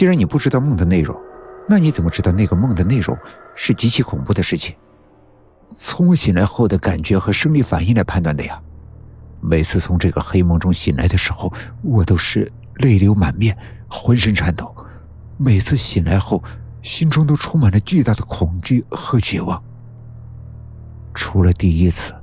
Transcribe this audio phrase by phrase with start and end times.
[0.00, 1.14] 既然你不知道梦的内容，
[1.68, 3.14] 那你怎么知道那个梦的内容
[3.54, 4.74] 是极其恐怖的事情？
[5.76, 8.58] 从我醒来后的感觉和生理反应来判断的呀。
[9.42, 11.52] 每次从这个黑梦中醒来的时候，
[11.82, 13.54] 我都是泪流满面，
[13.90, 14.74] 浑身颤抖。
[15.36, 16.42] 每次醒来后，
[16.80, 19.62] 心中都充满了巨大的恐惧和绝望。
[21.12, 22.14] 除了第一次，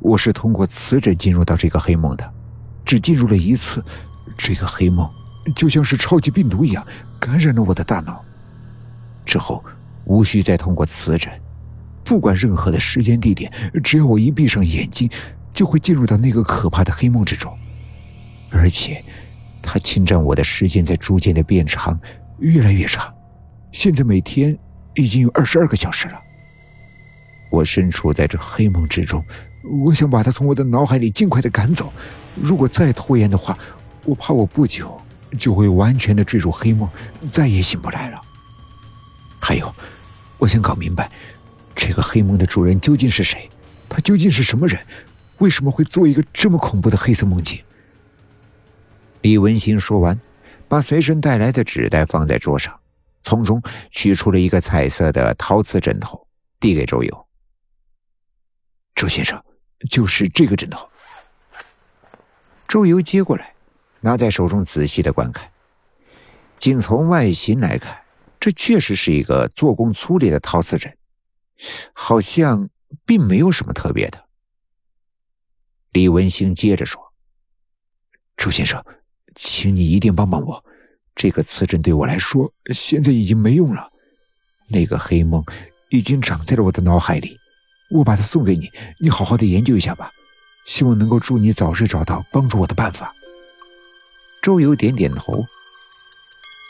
[0.00, 2.32] 我是通过磁诊进入到这个黑梦的，
[2.82, 3.84] 只进入了一次。
[4.38, 5.06] 这个黑梦
[5.54, 6.86] 就像是超级病毒一样
[7.20, 8.24] 感染了我的大脑。
[9.24, 9.64] 之后，
[10.04, 11.32] 无需再通过磁诊，
[12.04, 13.52] 不管任何的时间地点，
[13.84, 15.10] 只要我一闭上眼睛。
[15.56, 17.50] 就会进入到那个可怕的黑梦之中，
[18.50, 19.02] 而且，
[19.62, 21.98] 它侵占我的时间在逐渐的变长，
[22.40, 23.10] 越来越长。
[23.72, 24.54] 现在每天
[24.96, 26.20] 已经有二十二个小时了。
[27.50, 29.24] 我身处在这黑梦之中，
[29.86, 31.90] 我想把它从我的脑海里尽快的赶走。
[32.34, 33.58] 如果再拖延的话，
[34.04, 34.94] 我怕我不久
[35.36, 36.88] 就会完全的坠入黑梦，
[37.30, 38.20] 再也醒不来了。
[39.40, 39.74] 还有，
[40.38, 41.10] 我想搞明白，
[41.74, 43.48] 这个黑梦的主人究竟是谁？
[43.88, 44.84] 他究竟是什么人？
[45.38, 47.62] 为什么会做一个这么恐怖的黑色梦境？
[49.20, 50.18] 李文新说完，
[50.66, 52.78] 把随身带来的纸袋放在桌上，
[53.22, 56.26] 从中取出了一个彩色的陶瓷枕头，
[56.58, 57.26] 递给周游。
[58.94, 59.42] 周先生，
[59.90, 60.88] 就是这个枕头。
[62.66, 63.54] 周游接过来，
[64.06, 65.50] 拿在手中仔细的观看。
[66.56, 68.02] 仅从外形来看，
[68.38, 70.96] 这确实是一个做工粗劣的陶瓷枕，
[71.92, 72.68] 好像
[73.04, 74.24] 并没有什么特别的。
[75.90, 77.12] 李文兴接着说
[78.38, 78.80] ：“周先生，
[79.34, 80.64] 请你一定帮帮我。
[81.16, 83.90] 这个磁针对我来说现在已经没用了。
[84.68, 85.44] 那个黑梦
[85.90, 87.36] 已经长在了我的脑海里。
[87.90, 90.12] 我把它送给你，你好好的研究一下吧。
[90.64, 93.12] 希望能够助你早日找到帮助我的办法。”
[94.46, 95.44] 周游点点头。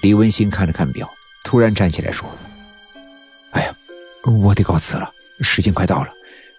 [0.00, 1.06] 李文新看了看表，
[1.44, 2.27] 突然站起来说
[3.52, 3.74] ：“哎呀，
[4.24, 6.08] 我得告辞了，时间快到了。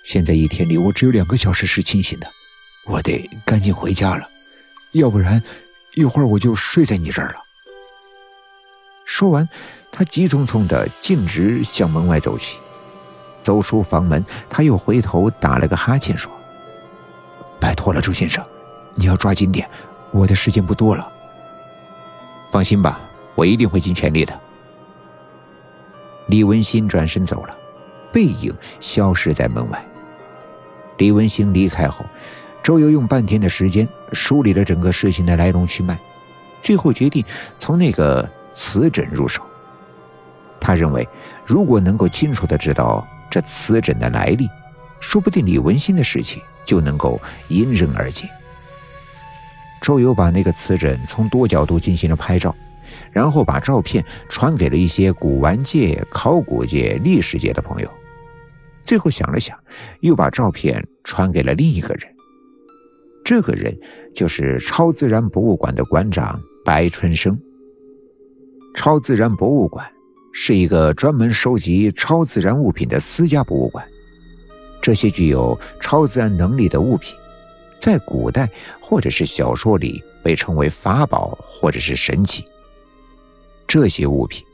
[0.04, 2.32] 现在一天里我只有两个小时是清醒的。”
[2.86, 4.30] 我得赶紧回家了，
[4.92, 5.42] 要不然
[5.96, 7.38] 一会儿我就睡在你这儿了。
[9.04, 9.50] 说完，
[9.92, 12.60] 他急匆匆的径直向门外走去。
[13.42, 16.32] 走出房门，他又回头打了个哈欠，说
[17.60, 18.46] ：“拜托了，周先生，
[18.94, 19.68] 你要抓紧点，
[20.18, 21.08] 我的时间不多了。”
[22.52, 23.00] 放心吧，
[23.36, 24.38] 我一定会尽全力的。
[26.28, 27.56] 李文新转身走了，
[28.12, 29.86] 背影消失在门外。
[30.98, 32.06] 李文新离开后。
[32.64, 35.98] 周游用半天的时间梳理了整个事情的来龙去脉，
[36.62, 37.24] 最后决定
[37.58, 39.42] 从那个瓷枕入手。
[40.60, 41.08] 他认为，
[41.46, 44.50] 如果能够清楚的知道这瓷枕的来历，
[45.00, 47.18] 说不定李文新的事情就能够
[47.48, 48.28] 迎刃而解。
[49.82, 52.56] 周游把那个瓷枕从多角度进行了拍照，
[53.12, 57.90] 然后把照片传给了一些古玩界、考古界、历史界的朋友，
[58.84, 59.58] 最后想了想，
[60.02, 62.08] 又把照片传给了另一个人。
[63.24, 63.78] 这个人
[64.16, 67.38] 就是超自然博物馆的馆长白春生。
[68.74, 69.86] 超自然博物馆
[70.32, 73.86] 是一个专门收集超自然物品的私家博物馆。
[74.82, 77.16] 这些具有超自然能力的物品，
[77.80, 78.50] 在古代
[78.82, 82.44] 或者是小说里被称为法宝或者是神器。
[83.68, 84.46] 这些物品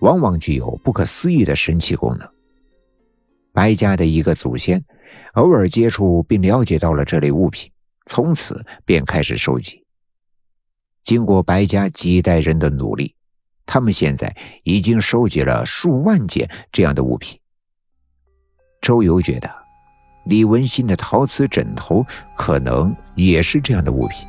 [0.00, 2.28] 往往具有不可思议的神奇功能。
[3.52, 4.84] 白家的一个祖先
[5.34, 7.70] 偶尔接触并了解到了这类物品。
[8.10, 9.84] 从此便开始收集。
[11.02, 13.14] 经过白家几代人的努力，
[13.66, 17.38] 他们现在已经收集了数万件这样的物品。
[18.80, 19.57] 周游觉得，
[20.28, 22.06] 李文新的陶瓷枕头
[22.36, 24.28] 可能也是这样的物品，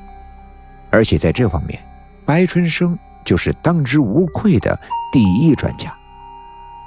[0.90, 1.78] 而且在这方面，
[2.26, 4.80] 白春生就是当之无愧的
[5.12, 5.94] 第一专家。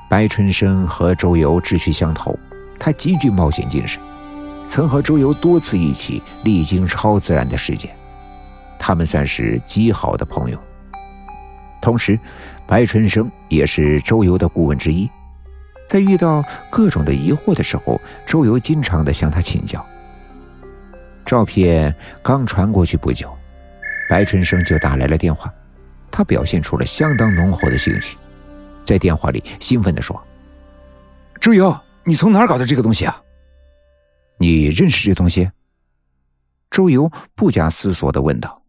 [0.09, 2.35] 白春生和周游志趣相投，
[2.81, 4.01] 他极具冒险精神。
[4.67, 7.95] 曾和周游多次一起历经超自然的事件，
[8.79, 10.59] 他们算是极好的朋友。
[11.83, 12.19] 同时，
[12.67, 15.11] 白春生也是周游的顾问之一，
[15.93, 19.87] 在遇到各种的疑惑的时候，周游经常的向他请教。
[21.27, 23.31] 照片刚传过去不久，
[24.09, 25.53] 白春生就打来了电话，
[26.11, 28.17] 他表现出了相当浓厚的兴趣，
[28.87, 30.19] 在电话里兴奋地说
[31.39, 33.21] ：“周游，你从哪儿搞的这个东西啊？”
[34.41, 35.51] 你认识这东西？
[36.71, 38.62] 周游不假思索地问道。